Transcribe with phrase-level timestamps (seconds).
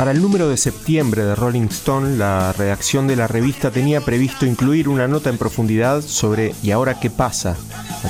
[0.00, 4.46] Para el número de septiembre de Rolling Stone, la redacción de la revista tenía previsto
[4.46, 7.54] incluir una nota en profundidad sobre ¿Y ahora qué pasa?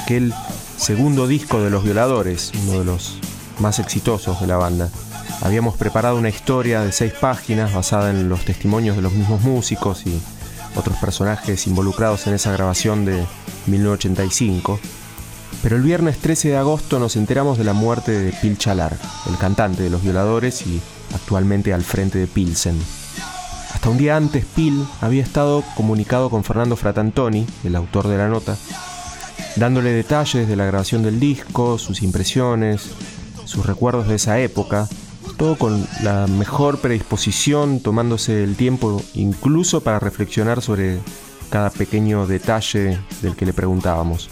[0.01, 0.33] Aquel
[0.77, 3.19] segundo disco de Los Violadores, uno de los
[3.59, 4.89] más exitosos de la banda.
[5.41, 10.07] Habíamos preparado una historia de seis páginas basada en los testimonios de los mismos músicos
[10.07, 10.17] y
[10.77, 13.27] otros personajes involucrados en esa grabación de
[13.67, 14.79] 1985.
[15.63, 18.97] Pero el viernes 13 de agosto nos enteramos de la muerte de Pil Chalar,
[19.29, 20.81] el cantante de Los Violadores y
[21.15, 22.79] actualmente al frente de Pilsen.
[23.75, 28.29] Hasta un día antes, Pil había estado comunicado con Fernando Fratantoni, el autor de la
[28.29, 28.57] nota,
[29.57, 32.91] dándole detalles de la grabación del disco, sus impresiones,
[33.45, 34.89] sus recuerdos de esa época,
[35.37, 41.01] todo con la mejor predisposición, tomándose el tiempo incluso para reflexionar sobre
[41.51, 44.31] cada pequeño detalle del que le preguntábamos.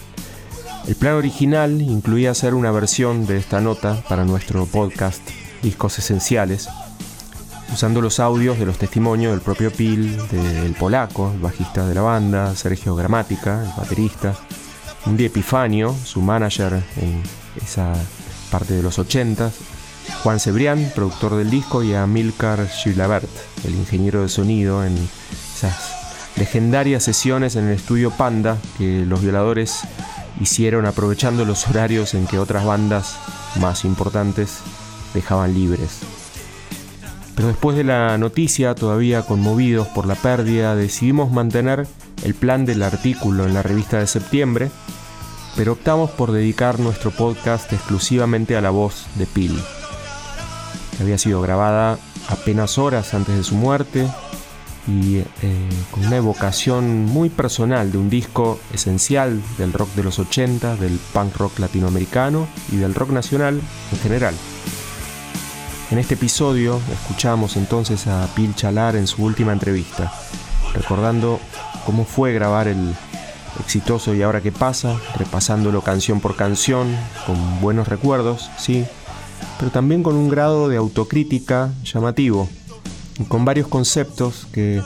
[0.89, 5.21] El plan original incluía hacer una versión de esta nota para nuestro podcast
[5.61, 6.67] discos esenciales,
[7.71, 12.01] usando los audios de los testimonios del propio Pil, del polaco, el bajista de la
[12.01, 14.33] banda, Sergio Gramática, el baterista,
[15.05, 17.21] un día Epifanio, su manager en
[17.63, 17.93] esa
[18.49, 19.51] parte de los 80,
[20.23, 23.29] Juan Cebrián, productor del disco, y a Milcar Gilabert,
[23.63, 24.97] el ingeniero de sonido, en
[25.55, 25.99] esas
[26.35, 29.83] legendarias sesiones en el estudio Panda que los violadores
[30.39, 33.17] hicieron aprovechando los horarios en que otras bandas
[33.59, 34.59] más importantes
[35.13, 35.99] dejaban libres.
[37.35, 41.87] Pero después de la noticia, todavía conmovidos por la pérdida, decidimos mantener
[42.23, 44.69] el plan del artículo en la revista de septiembre,
[45.55, 49.57] pero optamos por dedicar nuestro podcast exclusivamente a la voz de Pil.
[50.99, 54.05] Había sido grabada apenas horas antes de su muerte
[54.87, 55.25] y eh,
[55.91, 60.99] con una evocación muy personal de un disco esencial del rock de los 80, del
[61.13, 64.35] punk rock latinoamericano y del rock nacional en general.
[65.91, 70.13] En este episodio escuchamos entonces a Pil Chalar en su última entrevista,
[70.73, 71.39] recordando
[71.85, 72.95] cómo fue grabar el
[73.59, 78.85] exitoso y ahora qué pasa, repasándolo canción por canción, con buenos recuerdos, sí,
[79.57, 82.47] pero también con un grado de autocrítica llamativo,
[83.27, 84.81] con varios conceptos que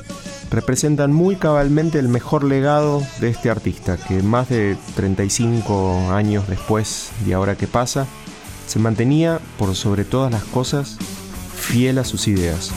[0.49, 7.11] representan muy cabalmente el mejor legado de este artista, que más de 35 años después
[7.25, 8.07] de ahora qué pasa,
[8.67, 10.97] se mantenía, por sobre todas las cosas,
[11.55, 12.71] fiel a sus ideas.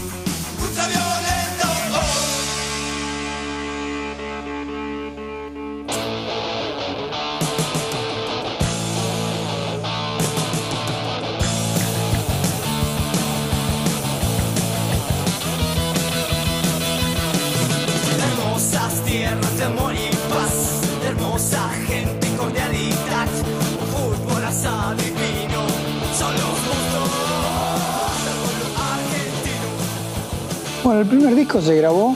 [31.66, 32.14] Se grabó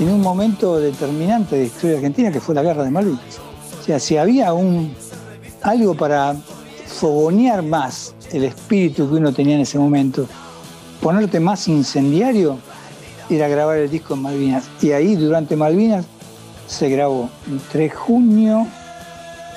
[0.00, 3.38] en un momento determinante de historia argentina, que fue la guerra de Malvinas.
[3.80, 4.92] O sea, si había un,
[5.62, 6.34] algo para
[6.86, 10.26] fogonear más el espíritu que uno tenía en ese momento,
[11.00, 12.58] ponerte más incendiario,
[13.30, 14.64] era grabar el disco en Malvinas.
[14.82, 16.04] Y ahí, durante Malvinas,
[16.66, 18.66] se grabó entre junio,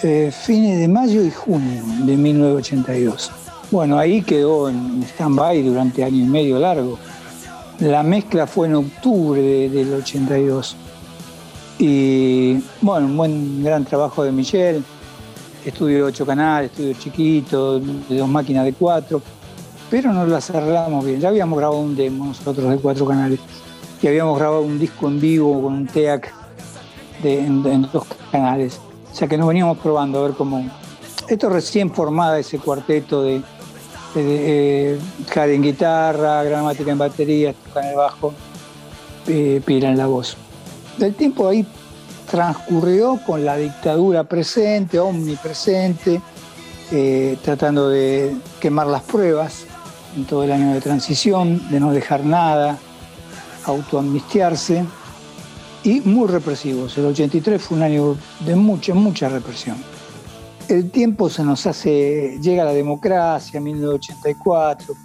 [0.04, 3.32] eh, fines de mayo y junio de 1982.
[3.72, 7.00] Bueno, ahí quedó en stand-by durante año y medio largo.
[7.82, 10.76] La mezcla fue en octubre del 82.
[11.80, 14.84] Y bueno, un buen gran trabajo de Michelle.
[15.66, 19.20] Estudio de ocho canales, estudio chiquito, de dos máquinas de cuatro.
[19.90, 21.20] Pero nos las arreglamos bien.
[21.20, 23.40] Ya habíamos grabado un demo nosotros de cuatro canales.
[24.00, 26.32] Y habíamos grabado un disco en vivo con un TEAC
[27.24, 28.80] de, en, dos canales.
[29.12, 30.64] O sea que nos veníamos probando a ver cómo
[31.28, 33.42] Esto recién formada ese cuarteto de,
[34.20, 35.00] de,
[35.36, 38.34] en guitarra, gramática en batería, toca en el bajo,
[39.28, 40.36] eh, Pira en la voz.
[41.00, 41.66] El tiempo ahí
[42.30, 46.22] transcurrió con la dictadura presente, omnipresente,
[46.92, 49.66] eh, tratando de quemar las pruebas
[50.16, 52.78] en todo el año de transición, de no dejar nada,
[53.66, 54.84] autoamnistiarse
[55.84, 56.98] y muy represivos.
[56.98, 59.78] El 83 fue un año de mucha, mucha represión.
[60.72, 64.96] El tiempo se nos hace, llega la democracia, 1984,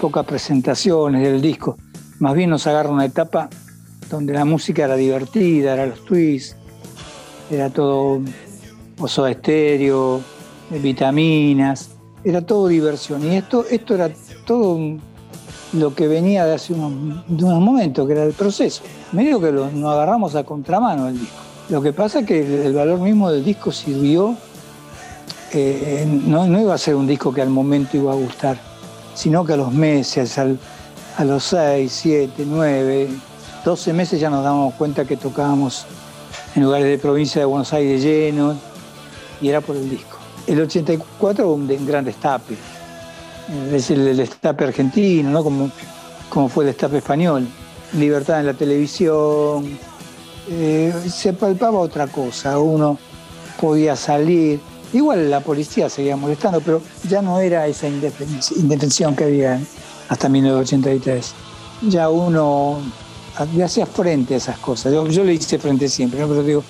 [0.00, 1.76] pocas presentaciones del disco,
[2.18, 3.48] más bien nos agarra una etapa
[4.10, 6.56] donde la música era divertida, era los twists,
[7.52, 8.20] era todo
[8.98, 10.22] oso estéreo,
[10.70, 11.90] vitaminas,
[12.24, 13.30] era todo diversión.
[13.30, 14.10] Y esto, esto era
[14.44, 14.98] todo
[15.72, 18.82] lo que venía de hace unos, de momentos, que era el proceso.
[19.12, 21.46] Me digo que nos agarramos a contramano el disco.
[21.68, 24.36] Lo que pasa es que el, valor mismo del disco sirvió,
[25.52, 28.58] eh, no, iba a ser un disco que al momento iba a gustar,
[29.14, 33.08] sino que a los meses, a los 6, 7, 9,
[33.64, 35.86] 12 meses ya nos dábamos cuenta que tocábamos
[36.54, 38.56] en lugares de provincia de Buenos Aires llenos
[39.40, 40.18] y era por el disco.
[40.46, 42.56] El 84 un gran destape
[43.72, 45.44] es el, destape argentino, ¿no?
[45.44, 45.70] Como,
[46.28, 47.46] como fue el destape español.
[47.92, 49.78] Libertad en la televisión.
[50.48, 52.98] Eh, se palpaba otra cosa, uno
[53.60, 54.60] podía salir.
[54.92, 59.60] Igual la policía seguía molestando, pero ya no era esa indefensión que había
[60.08, 61.34] hasta 1983.
[61.88, 62.78] Ya uno
[63.62, 64.92] hacía frente a esas cosas.
[64.92, 66.62] Yo, le hice frente siempre, pero digo,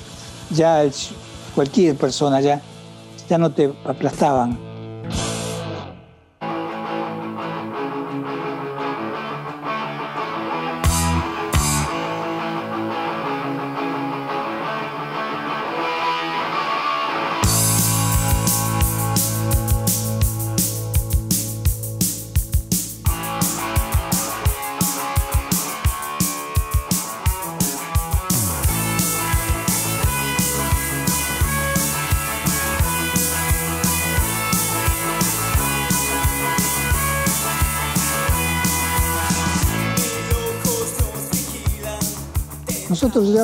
[0.51, 0.85] ya
[1.55, 2.61] cualquier persona ya,
[3.29, 4.66] ya no te aplastaban.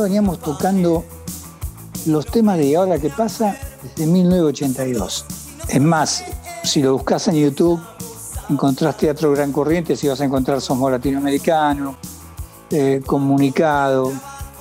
[0.02, 1.04] Veníamos tocando
[2.06, 5.25] los temas de Ahora qué pasa desde 1982.
[5.69, 6.25] Es más,
[6.64, 7.81] si lo buscas en YouTube,
[8.50, 11.96] encontrás Teatro Gran Corriente, si vas a encontrar Somos Latinoamericano,
[12.70, 14.12] eh, Comunicado,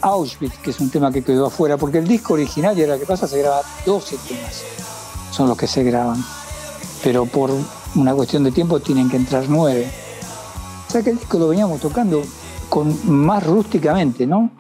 [0.02, 3.06] Auschwitz, que es un tema que quedó afuera, porque el disco original y Ahora qué
[3.06, 4.64] pasa se graba 12 temas,
[5.32, 6.24] son los que se graban.
[7.04, 7.52] Pero por
[7.96, 9.92] una cuestión de tiempo tienen que entrar 9.
[10.88, 12.22] O sea que el disco lo veníamos tocando
[12.70, 14.52] con, más rústicamente, ¿no?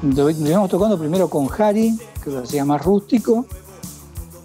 [0.00, 3.46] Íbamos tocando primero con Harry, que lo hacía más rústico,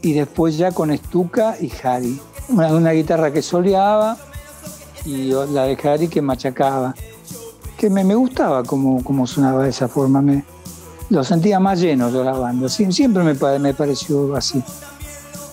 [0.02, 2.20] y después ya con Estuca y Harry.
[2.50, 4.18] Una, guitarra que soleaba
[5.06, 6.96] y la de Harry que machacaba.
[7.78, 10.22] Que me, gustaba como, como sonaba de esa forma.
[10.22, 10.44] Me,
[11.10, 12.68] lo sentía más lleno yo la banda.
[12.68, 14.64] siempre me, me pareció así.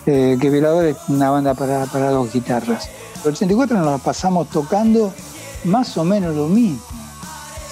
[0.06, 2.88] Eh, que Velador es una banda para, para dos guitarras.
[3.22, 5.12] El 84 nos la pasamos tocando
[5.64, 6.89] más o menos lo mismo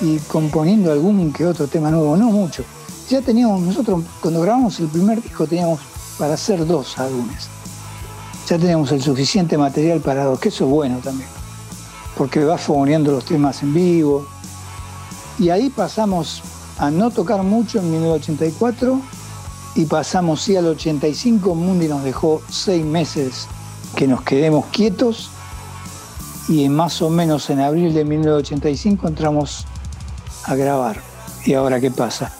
[0.00, 2.64] y componiendo algún que otro tema nuevo, no mucho.
[3.08, 5.80] Ya teníamos, nosotros cuando grabamos el primer disco teníamos
[6.18, 7.48] para hacer dos álbumes.
[8.48, 11.28] Ya teníamos el suficiente material para dos, que eso es bueno también,
[12.16, 14.26] porque va fogoneando los temas en vivo.
[15.38, 16.42] Y ahí pasamos
[16.78, 19.00] a no tocar mucho en 1984
[19.74, 23.46] y pasamos sí al 85, Mundi nos dejó seis meses
[23.94, 25.30] que nos quedemos quietos
[26.48, 29.66] y más o menos en abril de 1985 entramos
[30.48, 31.00] a grabar.
[31.44, 32.32] ¿Y ahora qué pasa?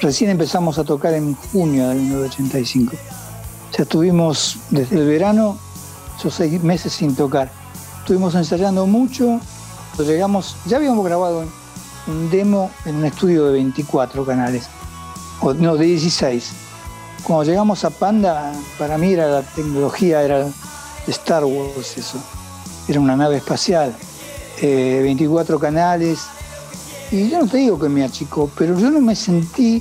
[0.00, 2.94] Recién empezamos a tocar en junio del 1985.
[3.76, 5.58] Ya estuvimos desde el verano,
[6.18, 7.50] esos seis meses sin tocar.
[8.00, 9.40] Estuvimos ensayando mucho,
[9.98, 11.44] llegamos, ya habíamos grabado
[12.06, 14.66] un demo en un estudio de 24 canales,
[15.40, 16.52] o no, de 16.
[17.22, 20.46] Cuando llegamos a Panda, para mí era la tecnología, era
[21.06, 22.18] Star Wars eso.
[22.86, 23.96] Era una nave espacial,
[24.60, 26.26] 24 eh, canales,
[27.14, 29.80] y yo no te digo que me achicó, pero yo no me sentí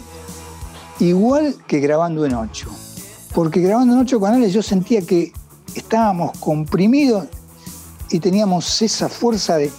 [0.99, 2.69] igual que grabando en ocho.
[3.33, 5.33] Porque grabando en ocho canales yo sentía que
[5.73, 7.25] estábamos comprimidos
[8.11, 9.71] y teníamos esa fuerza de,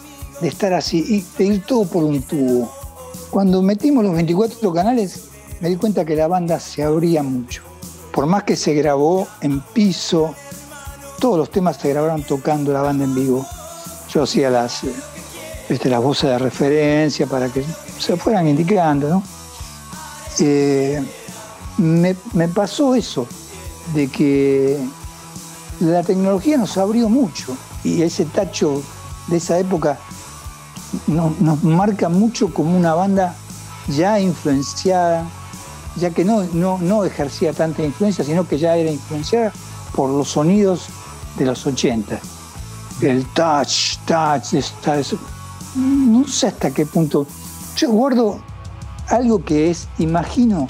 [0.42, 2.68] estar así y de ir todo por un tubo.
[3.30, 5.26] Cuando metimos los 24 canales
[5.60, 7.62] me di cuenta que la banda se abría mucho.
[8.12, 10.34] Por más que se grabó en piso,
[11.20, 13.46] todos los temas se grabaron tocando la banda en vivo.
[14.12, 14.82] Yo hacía las
[15.68, 17.64] este, las voces de referencia para que
[17.98, 19.08] se fueran indicando.
[19.08, 19.22] ¿no?
[20.38, 21.02] Eh,
[21.78, 22.14] me,
[22.48, 23.26] pasó eso,
[23.94, 24.78] de que
[25.80, 28.82] la tecnología nos abrió mucho y ese tacho
[29.26, 29.98] de esa época
[31.06, 33.34] nos, marca mucho como una banda
[33.88, 35.26] ya influenciada,
[35.96, 39.52] ya que no, no, ejercía tanta influencia, sino que ya era influenciada
[39.94, 40.86] por los sonidos
[41.36, 42.18] de los 80.
[43.00, 45.18] El touch, touch, eso.
[45.74, 47.26] No sé hasta qué punto.
[47.76, 48.40] Yo guardo
[49.08, 50.68] algo que es, imagino,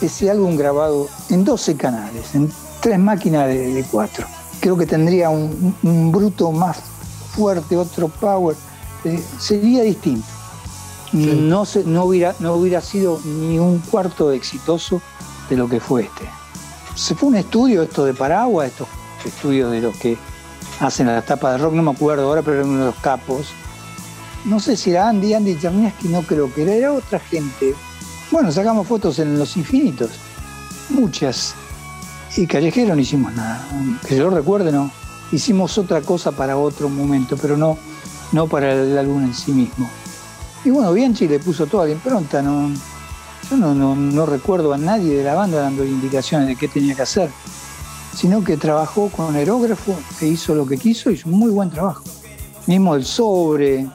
[0.00, 4.26] ese álbum grabado en 12 canales, en tres máquinas de, cuatro.
[4.60, 6.78] Creo que tendría un, bruto más
[7.34, 8.56] fuerte, otro power.
[9.04, 10.26] Eh, sería distinto.
[11.12, 15.00] No, se, no, hubiera, no hubiera sido ni un cuarto exitoso
[15.48, 16.28] de lo que fue este.
[16.94, 18.88] Se fue un estudio, esto de Paraguas, estos
[19.24, 20.18] estudios de los que
[20.80, 23.46] hacen la tapa de rock, no me acuerdo ahora, pero era uno de los capos.
[24.46, 27.74] No sé si era Andy, Andy Cherniaski, no creo que era, era otra gente.
[28.30, 30.10] Bueno, sacamos fotos en Los Infinitos,
[30.88, 31.54] muchas.
[32.36, 33.66] Y Callejero no hicimos nada.
[34.06, 34.90] Que yo recuerde, no.
[35.32, 37.76] Hicimos otra cosa para otro momento, pero no,
[38.32, 39.90] no para el álbum en sí mismo.
[40.64, 42.40] Y bueno, Bianchi le puso toda la impronta.
[42.40, 42.70] No,
[43.50, 47.02] yo no, no, recuerdo a nadie de la banda dando indicaciones de qué tenía que
[47.02, 47.30] hacer,
[48.14, 51.70] sino que trabajó con un aerógrafo que hizo lo que quiso, hizo un muy buen
[51.70, 52.04] trabajo.
[52.66, 53.88] Mismo el sobre,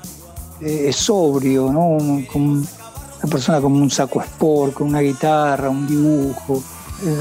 [0.61, 1.97] eh, es sobrio, ¿no?
[2.31, 6.61] Con una persona como un saco sport, con una guitarra, un dibujo,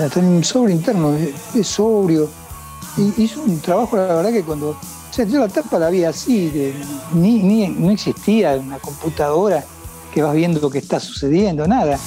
[0.02, 1.14] hasta un sobre interno,
[1.54, 2.28] es, sobrio.
[2.96, 4.70] Y hizo un trabajo, la verdad que cuando.
[4.70, 6.72] O sea, yo la tapa la vi así,
[7.14, 9.64] ni, ni, no existía una computadora
[10.14, 11.98] que vas viendo lo que está sucediendo, nada.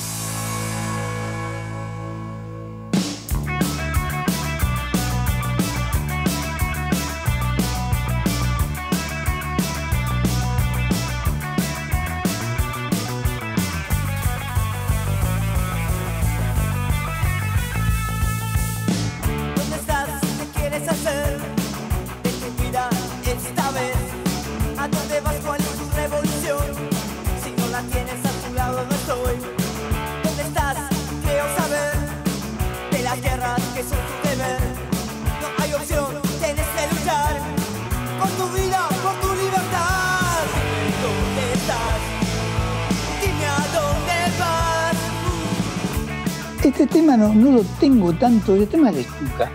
[47.54, 49.52] Lo tengo tanto, el tema de Estuca,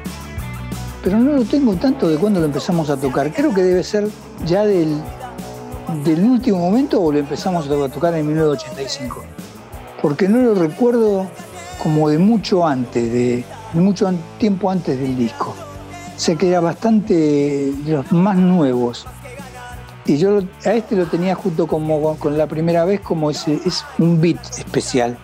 [1.03, 3.33] pero no lo tengo tanto de cuando lo empezamos a tocar.
[3.33, 4.09] Creo que debe ser
[4.45, 5.01] ya del,
[6.05, 9.25] del último momento o lo empezamos a tocar en 1985.
[10.01, 11.27] Porque no lo recuerdo
[11.83, 15.55] como de mucho antes, de, mucho tiempo antes del disco.
[16.17, 19.07] Sé que era bastante de los más nuevos.
[20.05, 23.47] Y yo a este lo tenía junto como, con la primera vez como es
[23.99, 25.19] un beat especial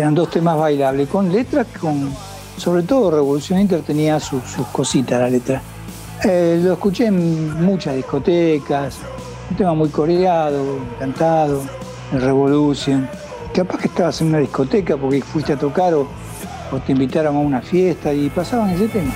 [0.00, 2.10] eran dos temas bailables, con letras, con
[2.56, 5.62] sobre todo Revolución Inter tenía sus, cositas la letra.
[6.24, 8.98] Eh, lo escuché en muchas discotecas,
[9.50, 11.62] un tema muy coreado, cantado,
[12.12, 13.08] el Revolution.
[13.52, 16.06] Capaz que estabas en una discoteca porque fuiste a tocar o,
[16.70, 19.12] o te invitaron a una fiesta y pasaban ese tema.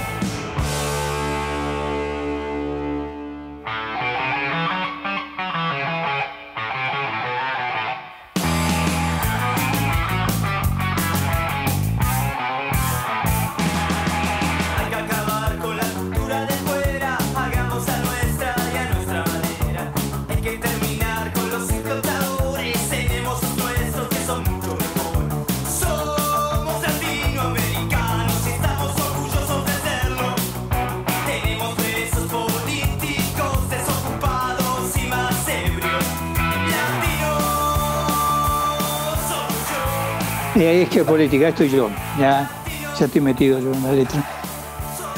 [40.60, 42.50] Y ahí es que política, estoy yo, ya,
[42.98, 44.24] ya estoy metido yo en la letra.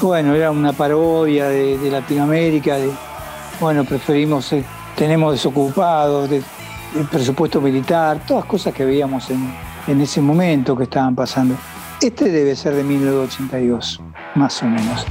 [0.03, 2.91] Bueno, era una parodia de, Latinoamérica, de,
[3.61, 4.65] bueno, preferimos, eh,
[4.97, 6.43] tenemos desocupados, de,
[7.11, 9.55] presupuesto militar, todas cosas que veíamos en,
[9.87, 11.55] en ese momento que estaban pasando.
[12.01, 14.01] Este debe ser de 1982,
[14.35, 15.07] más o menos.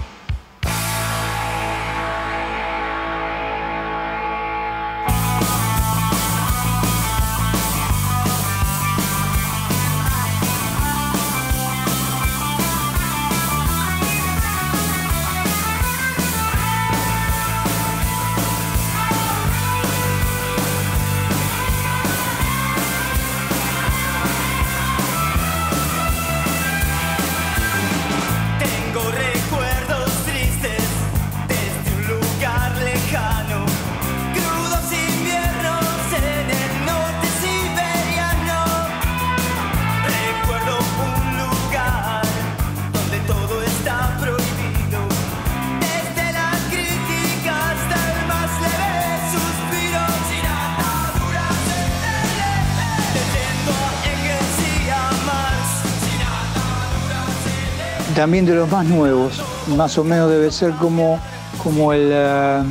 [58.18, 59.40] También de los más nuevos,
[59.76, 61.20] más o menos debe ser como,
[61.64, 62.64] como el, eh,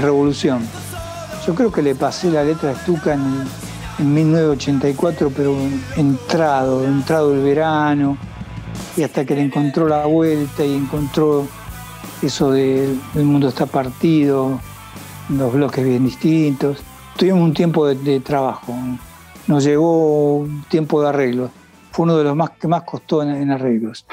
[0.00, 0.66] Revolución.
[1.46, 3.44] Yo creo que le pasé la letra a Stuka en,
[3.98, 5.54] en 1984, pero
[5.94, 8.16] entrado, entrado el verano,
[8.96, 11.46] y hasta que le encontró la vuelta y encontró
[12.22, 14.58] eso de el mundo está partido,
[15.28, 16.78] los bloques bien distintos.
[17.18, 18.74] Tuvimos un tiempo de, trabajo,
[19.46, 21.50] nos llevó un tiempo de arreglo.
[21.92, 24.06] Fue uno de los más que más costó en arreglos.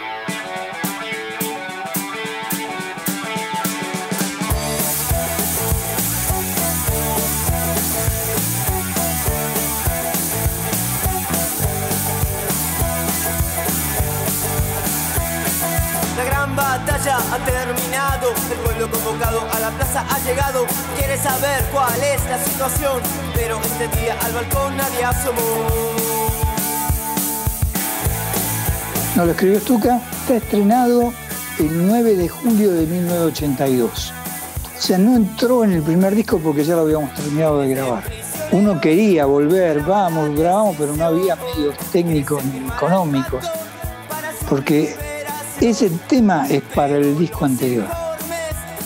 [17.10, 20.66] Ha terminado, el pueblo convocado a la plaza ha llegado,
[20.98, 23.02] quiere saber cuál es la situación,
[23.36, 25.42] pero este día al balcón nadie asomó.
[29.16, 31.14] No lo escribió Stuka, está estrenado
[31.60, 34.14] el 9 de julio de 1982.
[34.78, 38.04] O sea, no entró en el primer disco porque ya lo habíamos terminado de grabar.
[38.52, 43.46] Uno quería volver, vamos, grabamos, pero no había medios técnicos ni económicos.
[44.48, 44.96] Porque
[45.62, 47.88] ese tema es para el disco anterior.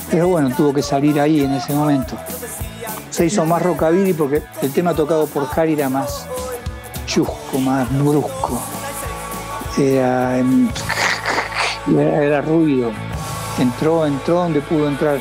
[0.10, 2.18] Pero bueno, tuvo que salir ahí en ese momento.
[3.10, 6.26] Se hizo más rockabilly porque el tema tocado por Harry era más
[7.06, 8.62] chusco, más brusco.
[9.78, 10.70] Era, em,
[11.98, 12.92] era ruido.
[13.60, 15.20] Entró, entró donde pudo entrar.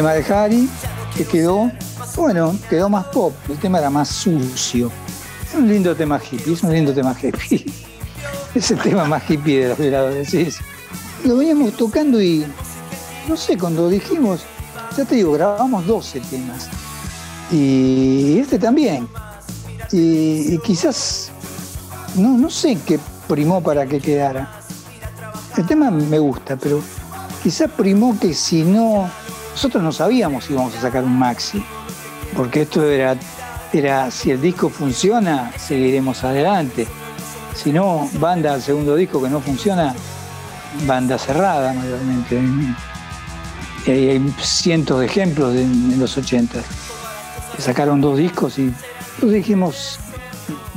[0.00, 0.68] Tema de Harry,
[1.14, 1.70] que quedó,
[2.16, 4.90] bueno, quedó más pop, el tema era más sucio.
[5.46, 7.66] Es un lindo tema hippie, es un lindo tema hippie.
[8.54, 10.48] Es el tema más hippie de los violadores, sí.
[11.26, 12.46] Lo veníamos tocando y,
[13.28, 14.40] no sé, cuando dijimos,
[14.96, 16.70] ya te digo, grabamos 12 temas.
[17.52, 19.06] Y este también.
[19.92, 21.30] Y, quizás,
[22.14, 24.50] no, no sé qué primó para que quedara.
[25.58, 26.80] El tema me gusta, pero
[27.42, 29.10] quizás primó que si no
[29.52, 31.64] nosotros no sabíamos si íbamos a sacar un maxi,
[32.36, 33.16] porque esto era,
[33.72, 36.86] era si el disco funciona, seguiremos adelante.
[37.54, 39.94] Si no, banda al segundo disco que no funciona,
[40.86, 42.40] banda cerrada mayormente.
[43.86, 46.60] Hay, cientos de ejemplos en los 80
[47.56, 48.72] que sacaron dos discos y
[49.22, 49.98] dijimos,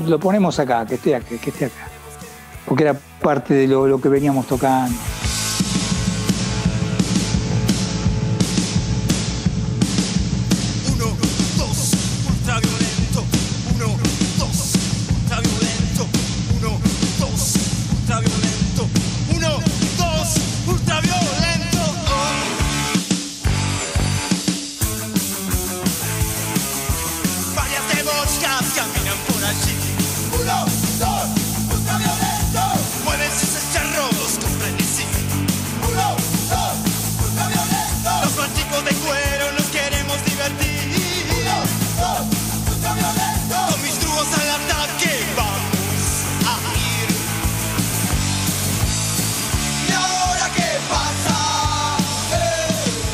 [0.06, 1.88] lo ponemos acá, que esté acá, que esté acá.
[2.66, 4.96] Porque era parte de lo que veníamos tocando.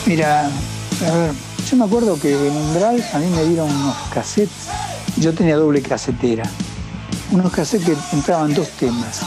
[0.09, 1.33] Mira, a ver,
[1.69, 4.65] yo me acuerdo que en Umbral a mí me dieron unos cassettes,
[5.17, 6.49] yo tenía doble casetera,
[7.29, 9.21] unos cassettes que entraban dos temas.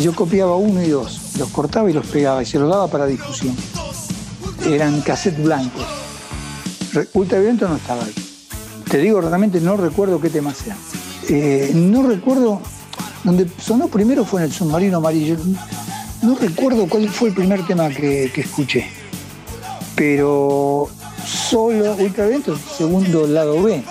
[0.00, 3.04] Yo copiaba uno y dos, los cortaba y los pegaba y se los daba para
[3.04, 3.54] difusión.
[4.64, 5.84] Eran cassettes blancos.
[7.12, 8.14] Ultraviolento no estaba ahí.
[8.90, 10.78] Te digo, realmente no recuerdo qué temas eran.
[11.28, 12.62] Eh, no recuerdo,
[13.22, 15.36] donde sonó primero fue en el submarino amarillo.
[16.22, 18.88] No recuerdo cuál fue el primer tema que escuché
[19.96, 20.88] pero
[21.26, 23.82] solo Ultraviento, segundo lado B.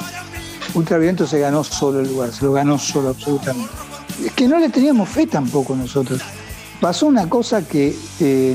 [0.75, 3.73] Ultraviento se ganó solo el lugar, se lo ganó solo absolutamente.
[4.23, 6.21] Es que no le teníamos fe tampoco nosotros.
[6.79, 7.95] Pasó una cosa que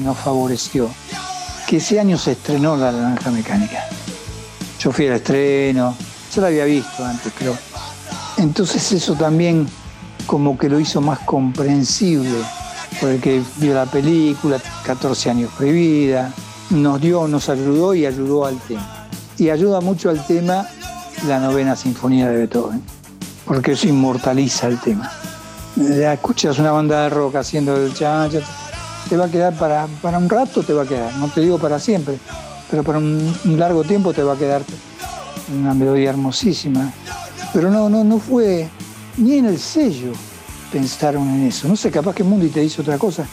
[0.03, 0.89] nos favoreció,
[1.67, 3.85] que ese año se estrenó la Naranja Mecánica.
[4.79, 5.95] Yo fui al estreno,
[6.35, 7.57] yo la había visto antes, pero
[8.39, 9.67] entonces eso también
[10.27, 12.39] como que lo hizo más comprensible
[13.01, 16.33] por el que vio la película, 14 años prohibida,
[16.71, 19.09] nos dio, nos ayudó y ayudó al tema.
[19.39, 20.67] Y ayuda mucho al tema
[21.27, 22.83] la novena sinfonía de Beethoven,
[23.45, 25.11] porque eso inmortaliza el tema.
[25.77, 28.31] Ya escuchas una banda de rock haciendo el chan,
[29.09, 31.59] te va a quedar para, para un rato, te va a quedar, no te digo
[31.59, 32.19] para siempre,
[32.71, 34.63] pero para un, largo tiempo te va a quedar
[35.53, 36.93] una melodía hermosísima.
[37.53, 38.69] Pero no, no, no fue
[39.17, 40.13] ni en el sello
[40.71, 41.69] pensaron en eso.
[41.69, 43.27] No sé, capaz que Mundi te hizo otra cosa,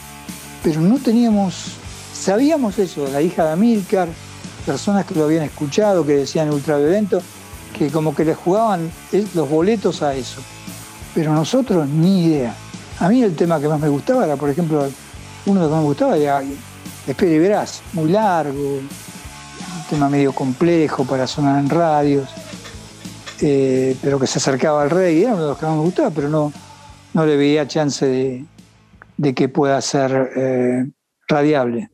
[0.62, 1.72] pero no teníamos,
[2.18, 4.08] sabíamos eso, la hija de Amilcar,
[4.66, 7.22] personas que lo habían escuchado, que decían ultraviolento,
[7.76, 8.90] que como que le jugaban
[9.34, 10.40] los boletos a eso.
[11.14, 12.54] Pero nosotros ni idea.
[13.00, 14.88] A mí el tema que más me gustaba era, por ejemplo,
[15.46, 16.42] uno de los que más me gustaba era
[17.06, 18.88] Espera y verás, muy largo, un
[19.88, 22.28] tema medio complejo para sonar en radios,
[23.40, 26.10] eh, pero que se acercaba al rey, era uno de los que más me gustaba,
[26.10, 26.52] pero no,
[27.14, 28.44] no le veía chance de,
[29.16, 30.90] de que pueda ser eh,
[31.30, 31.88] radiable.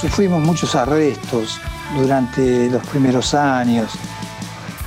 [0.00, 1.60] Sufrimos muchos arrestos
[1.94, 3.90] durante los primeros años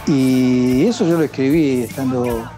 [0.08, 2.50] y eso yo lo escribí estando, o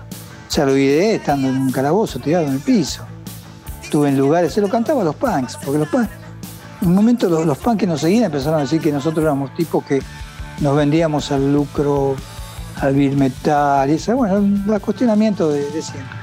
[0.48, 3.04] sea, lo ideé estando en un calabozo tirado en el piso.
[3.84, 6.10] Estuve en lugares, se lo cantaba a los punks, porque los punks,
[6.82, 9.84] en un momento los, punks que nos seguían empezaron a decir que nosotros éramos tipos
[9.84, 10.02] que
[10.62, 12.16] nos vendíamos al lucro,
[12.82, 16.16] al bill metal, y esa, bueno, el cuestionamiento de, de siempre.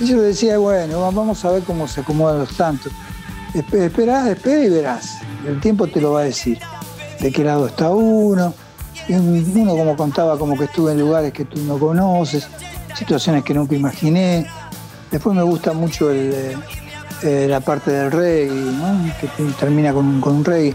[0.00, 2.92] Y yo decía, bueno, vamos a ver cómo se acomodan los tantos.
[3.54, 6.58] Espera, espera y verás el tiempo te lo va a decir.
[7.20, 8.54] De qué lado está uno.
[9.08, 12.46] Uno como contaba como que estuve en lugares que tú no conoces,
[12.94, 14.46] situaciones que nunca imaginé.
[15.10, 16.56] Después me gusta mucho eh,
[17.22, 18.50] la parte del reggae,
[19.20, 20.74] que termina con, un reggae.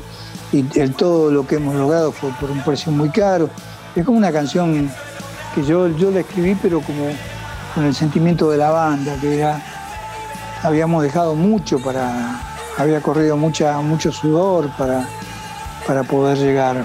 [0.52, 3.50] Y el, todo lo que hemos logrado fue por un precio muy caro.
[3.96, 4.90] Es como una canción
[5.54, 7.06] que yo, yo la escribí, pero como
[7.76, 9.62] con el sentimiento de la banda, que era,
[10.64, 15.08] habíamos dejado mucho para, había corrido mucha, mucho sudor para,
[15.86, 16.84] para poder llegar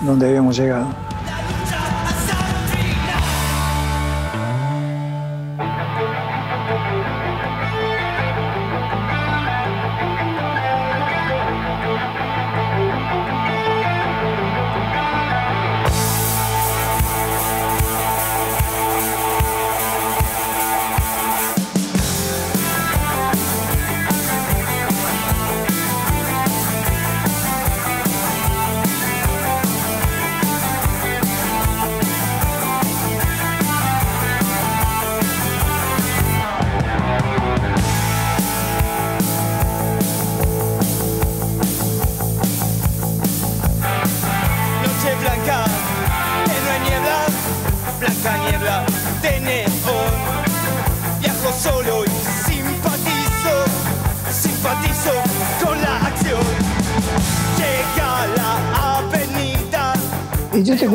[0.00, 1.07] donde habíamos llegado.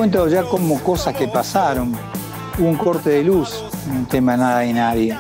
[0.04, 1.94] Cuento ya como cosas que pasaron.
[2.60, 5.18] Hubo un corte de luz un tema Nada y Nadie.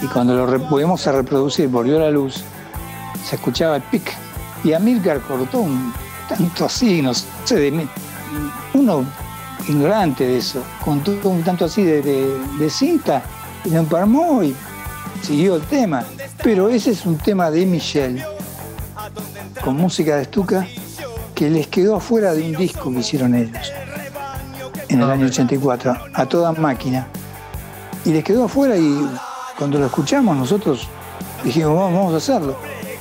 [0.00, 2.44] Y cuando lo pudimos reproducir, volvió la luz,
[3.28, 4.14] se escuchaba el pic.
[4.62, 5.92] Y Amilcar cortó un
[6.28, 7.88] tanto así, no sé, de
[8.74, 9.04] uno
[9.68, 13.24] ignorante de eso, contó un tanto así de, de cinta,
[13.64, 14.54] y lo empalmó y
[15.20, 16.04] siguió el tema.
[16.44, 18.24] Pero ese es un tema de Michelle,
[19.64, 20.64] con música de estuca,
[21.34, 23.79] que les quedó afuera de un disco que hicieron ellos
[24.90, 27.06] en el año 84, a toda máquina.
[28.04, 29.08] Y les quedó afuera y
[29.56, 30.88] cuando lo escuchamos nosotros
[31.44, 32.56] dijimos, vamos, a hacerlo.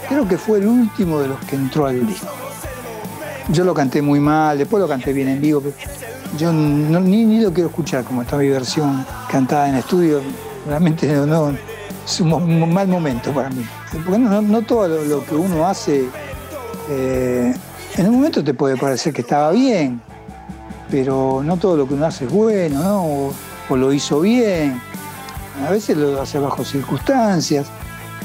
[0.08, 2.28] Creo que fue el último de los que entró al disco.
[3.49, 5.75] Yo lo canté muy mal, después lo canté bien en vivo, pero
[6.38, 10.21] yo ni, ni, lo quiero escuchar como está mi versión cantada en estudio.
[10.67, 11.54] Realmente no,
[12.06, 13.65] es un, mal momento para mí.
[14.06, 16.06] Porque no, todo lo, que uno hace
[16.89, 17.56] eh,
[17.97, 20.02] en un momento te puede parecer que estaba bien,
[20.89, 23.34] pero no todo lo que uno hace es bueno, ¿no?
[23.69, 24.82] O, lo hizo bien.
[25.67, 27.67] A veces lo hace bajo circunstancias.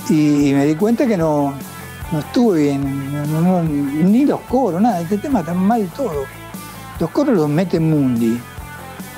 [0.08, 1.52] Y, me di cuenta que no,
[2.12, 6.24] no estuve bien, ni los coros, nada, este tema está mal todo.
[7.00, 8.40] Los coros los mete Mundi.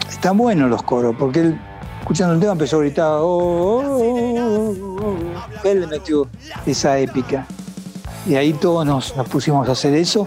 [0.08, 1.60] Están buenos los coros, porque él,
[2.00, 5.16] escuchando el tema, empezó a gritar, oh, oh, oh,
[5.64, 6.26] él le metió
[6.64, 7.46] esa épica.
[8.26, 10.26] Y ahí todos nos, pusimos a hacer eso,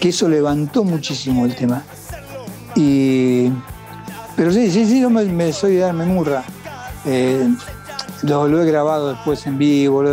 [0.00, 1.82] que eso levantó muchísimo el tema.
[2.78, 3.50] Y,
[4.36, 6.44] pero sí, sí, sí, yo me, soy de darme murra.
[7.04, 7.48] Eh,
[8.22, 10.04] lo, he grabado después en vivo,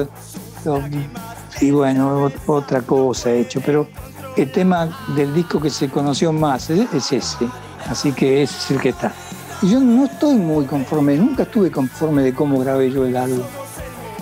[1.62, 3.88] y bueno, otra cosa he hecho, pero
[4.36, 7.47] el tema del disco que se conoció más es, ese,
[7.88, 9.13] así que es el que está.
[9.62, 13.45] Y yo no estoy muy conforme, nunca estuve conforme de cómo grabé yo el álbum.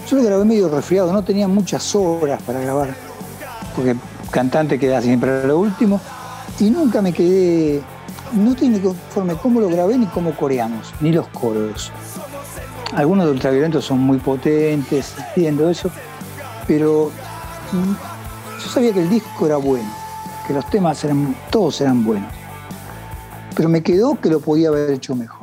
[0.09, 2.93] Yo lo grabé medio resfriado, no tenía muchas horas para grabar,
[3.73, 3.95] porque
[4.31, 6.01] cantante queda siempre lo último,
[6.59, 7.81] y nunca me quedé,
[8.33, 11.91] no ni conforme cómo lo grabé ni cómo coreamos, ni los coros.
[12.93, 15.89] Algunos de ultraviolentos son muy potentes, entiendo eso,
[16.67, 17.11] pero
[18.61, 19.89] yo sabía que el disco era bueno,
[20.47, 22.31] que los temas eran, todos eran buenos.
[23.55, 25.42] Pero me quedó que lo podía haber hecho mejor.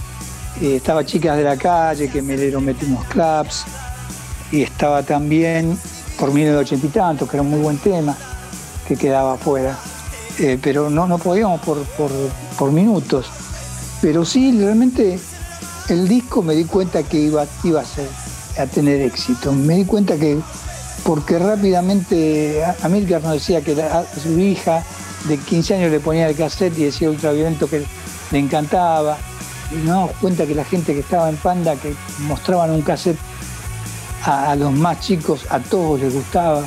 [0.59, 3.65] Eh, estaba Chicas de la Calle, que me dieron metimos claps,
[4.51, 5.77] y estaba también
[6.19, 8.17] por 1980 y tantos, que era un muy buen tema,
[8.87, 9.77] que quedaba afuera.
[10.39, 11.79] Eh, pero no, no podíamos por,
[12.57, 13.27] por, minutos.
[14.01, 15.19] Pero sí, realmente
[15.89, 18.07] el disco me di cuenta que iba, iba a ser
[18.57, 19.51] a tener éxito.
[19.53, 20.39] Me di cuenta que,
[21.03, 24.83] porque rápidamente Amílcar nos decía que a su hija
[25.27, 27.83] de 15 años le ponía el cassette y decía ultraviolento que
[28.31, 29.17] le encantaba.
[29.71, 33.17] Y nos damos cuenta que la gente que estaba en Panda, que mostraban un cassette
[34.25, 36.63] a, los más chicos, a todos les gustaba.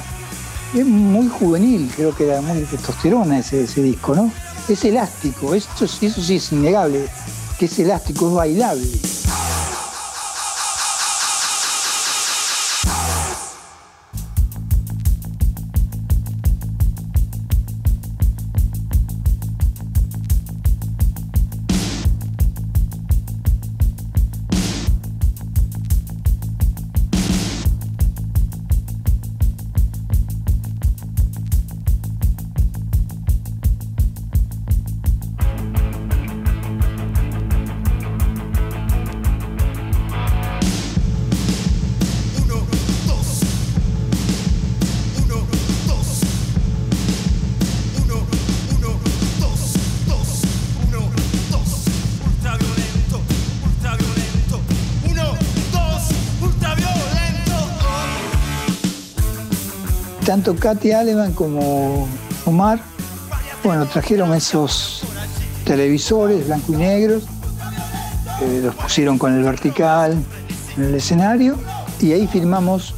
[0.74, 4.32] Es muy juvenil, creo que era muy testosterona ese, ese disco, ¿no?
[4.68, 7.06] Es elástico, eso, eso sí es innegable,
[7.58, 8.88] que es elástico, es bailable.
[60.34, 62.08] Tanto Katy Aleman como
[62.44, 62.80] Omar,
[63.62, 65.04] bueno, trajeron esos
[65.64, 67.22] televisores blanco y negros,
[68.42, 70.20] eh, los pusieron con el vertical
[70.76, 71.56] en el escenario
[72.00, 72.96] y ahí filmamos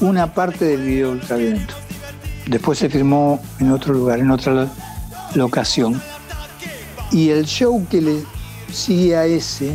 [0.00, 1.74] una parte del video ultraviolento.
[2.46, 4.68] Después se filmó en otro lugar, en otra
[5.34, 6.00] locación.
[7.10, 8.24] Y el show que le
[8.72, 9.74] sigue a ese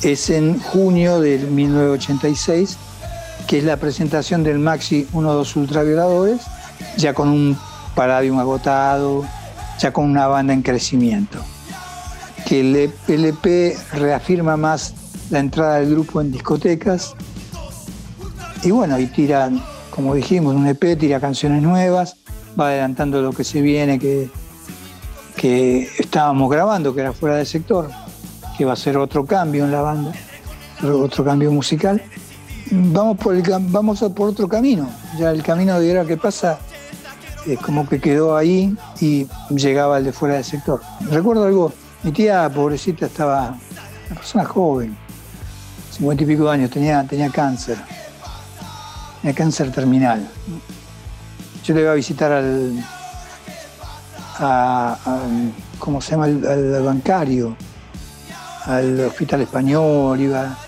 [0.00, 2.78] es en junio del 1986
[3.46, 6.40] que es la presentación del Maxi 1-2 Ultravioladores,
[6.96, 7.58] ya con un
[7.94, 9.24] Palladium agotado,
[9.78, 11.38] ya con una banda en crecimiento.
[12.46, 14.94] Que el LP reafirma más
[15.30, 17.14] la entrada del grupo en discotecas.
[18.62, 19.50] Y bueno, y tira,
[19.90, 22.16] como dijimos, un EP, tira canciones nuevas,
[22.58, 24.30] va adelantando lo que se viene, que,
[25.36, 27.90] que estábamos grabando, que era fuera del sector,
[28.56, 30.12] que va a ser otro cambio en la banda,
[30.82, 32.02] otro cambio musical
[32.70, 34.88] vamos por, el, vamos por otro camino.
[35.18, 36.58] Ya el camino de era que pasa
[37.46, 40.80] es como que quedó ahí y llegaba al de fuera del sector.
[41.10, 41.72] Recuerdo algo,
[42.02, 43.56] mi tía pobrecita estaba,
[44.10, 44.96] una persona joven,
[45.90, 47.78] cincuenta y pico de años, tenía, tenía cáncer,
[49.20, 50.26] tenía cáncer terminal.
[51.64, 52.84] Yo le iba a visitar al,
[55.78, 56.24] ¿cómo se llama?
[56.24, 57.56] al bancario,
[58.66, 60.58] al hospital español, iba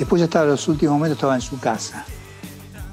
[0.00, 2.06] Después ya estaba, los últimos momentos estaba en su casa.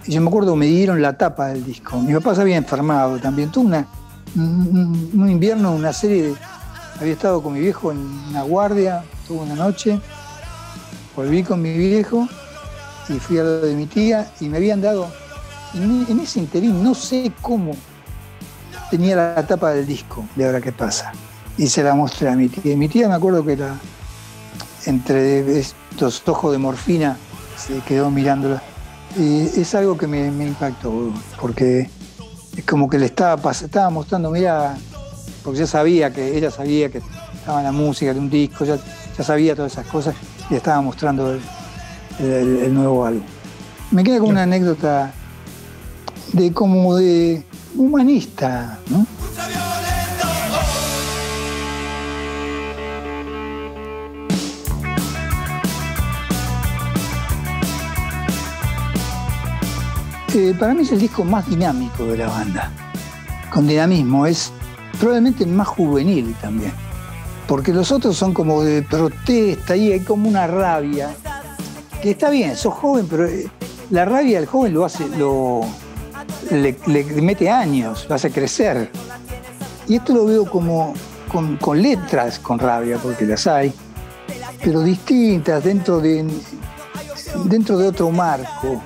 [0.05, 2.01] Y yo me acuerdo me dieron la tapa del disco.
[2.01, 3.49] Mi papá se había enfermado también.
[3.49, 3.87] Tuvo una,
[4.35, 6.35] un, invierno, una serie,
[6.99, 10.01] había estado con mi viejo en una guardia, tuve una noche,
[11.15, 12.27] volví con mi viejo
[13.07, 15.07] y fui a lo de mi tía y me habían dado,
[15.75, 17.71] en, ese interín, no sé cómo,
[18.91, 21.13] tenía la tapa del disco de Ahora qué pasa.
[21.57, 22.75] Y se la mostré a mi tía.
[22.75, 23.77] Mi tía me acuerdo que la,
[24.85, 25.41] entre
[26.05, 27.17] estos ojos de morfina
[27.57, 28.61] se quedó mirándola.
[29.17, 31.89] Y es algo que me, impactó, porque
[32.55, 34.77] es como que le estaba, estaba mostrando, mira,
[35.43, 36.99] porque ya sabía que, ella sabía que
[37.33, 38.77] estaba en la música de un disco, ya,
[39.17, 40.13] ya sabía todas esas cosas,
[40.51, 41.35] y estaba mostrando
[42.19, 43.23] el, nuevo álbum.
[43.89, 45.11] Me queda como una anécdota
[46.33, 47.43] de como de
[47.75, 49.07] humanista, ¿no?
[60.59, 62.71] Para mí es el disco más dinámico de la banda,
[63.51, 64.51] con dinamismo, es
[64.99, 66.71] probablemente más juvenil también,
[67.47, 71.09] porque los otros son como de protesta y hay como una rabia
[72.03, 73.49] que está bien, sos joven, pero eh,
[73.89, 75.61] la rabia del joven lo hace, lo,
[76.51, 76.75] le,
[77.19, 78.91] mete años, lo hace crecer.
[79.87, 80.93] Y esto lo veo como
[81.59, 83.73] con, letras con rabia, porque las hay,
[84.63, 86.27] pero distintas, dentro de,
[87.45, 88.83] dentro de otro marco.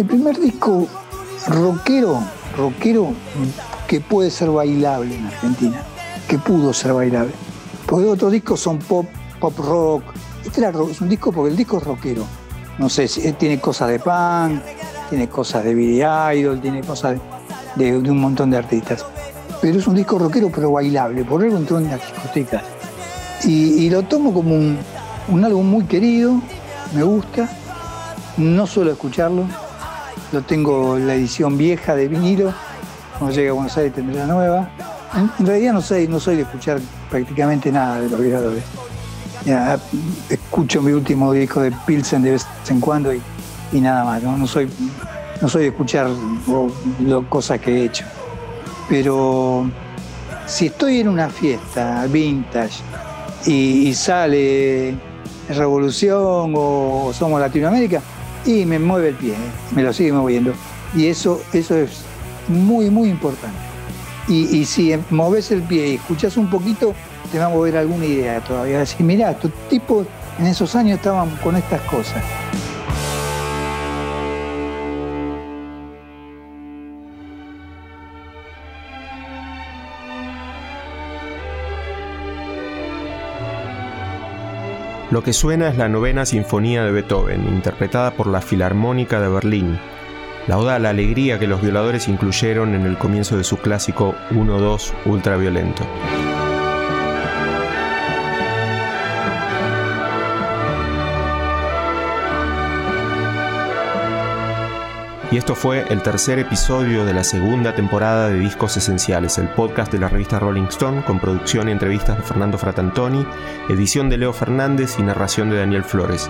[0.00, 0.88] El primer disco
[1.46, 2.22] rockero,
[2.56, 3.12] rockero
[3.86, 5.82] que puede ser bailable en Argentina,
[6.26, 7.32] que pudo ser bailable.
[7.86, 9.04] Porque otros discos son pop,
[9.38, 10.02] pop rock.
[10.42, 12.24] Este era, es un disco porque el disco es rockero
[12.78, 14.62] no sé, si tiene cosas de punk,
[15.10, 17.18] tiene cosas de Billy Idol, tiene cosas
[17.76, 19.04] de, un montón de artistas.
[19.60, 22.62] Pero es un disco rockero pero bailable, por algo entró en las discotecas.
[23.44, 26.40] Y, lo tomo como un, álbum muy querido,
[26.94, 27.50] me gusta,
[28.38, 29.44] no suelo escucharlo,
[30.32, 32.52] lo tengo la edición vieja de vinilo,
[33.18, 34.70] cuando llegue a Buenos Aires tendré la nueva.
[35.38, 38.64] En, realidad no soy, no soy de escuchar prácticamente nada de los violadores
[40.28, 44.22] escucho mi último disco de Pilsen de vez en cuando y, nada más.
[44.22, 44.46] ¿no?
[44.46, 44.68] soy,
[45.40, 46.08] no soy de escuchar
[47.28, 48.04] cosas que he hecho.
[48.88, 49.70] Pero
[50.46, 52.82] si estoy en una fiesta vintage
[53.46, 54.94] y, sale
[55.48, 58.00] Revolución o Somos Latinoamérica,
[58.44, 59.50] y me mueve el pie, ¿eh?
[59.74, 60.52] me lo sigue moviendo.
[60.94, 62.02] Y eso, eso es
[62.48, 63.58] muy, muy importante.
[64.28, 66.94] Y, y si moves el pie y escuchas un poquito,
[67.30, 68.78] te va a mover alguna idea todavía.
[68.78, 70.04] Decir, mirá, tu tipo
[70.38, 72.22] en esos años estaban con estas cosas.
[85.10, 89.76] Lo que suena es la novena sinfonía de Beethoven, interpretada por la Filarmónica de Berlín.
[90.46, 94.14] La oda a la alegría que los violadores incluyeron en el comienzo de su clásico
[94.30, 95.84] 1-2 ultraviolento.
[105.30, 109.92] Y esto fue el tercer episodio de la segunda temporada de Discos Esenciales, el podcast
[109.92, 113.24] de la revista Rolling Stone, con producción y entrevistas de Fernando Fratantoni,
[113.68, 116.28] edición de Leo Fernández y narración de Daniel Flores.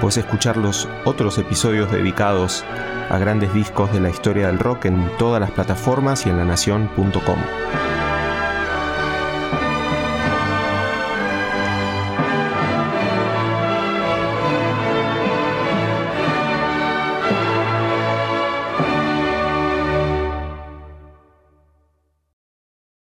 [0.00, 2.64] Puedes escuchar los otros episodios dedicados
[3.10, 7.91] a grandes discos de la historia del rock en todas las plataformas y en lanación.com.